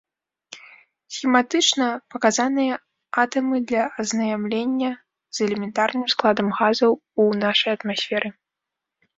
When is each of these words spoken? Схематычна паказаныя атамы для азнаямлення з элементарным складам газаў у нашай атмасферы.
Схематычна 1.17 1.85
паказаныя 2.13 2.75
атамы 3.25 3.57
для 3.73 3.83
азнаямлення 4.05 4.89
з 5.37 5.47
элементарным 5.49 6.05
складам 6.15 6.47
газаў 6.61 6.91
у 7.27 7.29
нашай 7.45 7.71
атмасферы. 7.79 8.29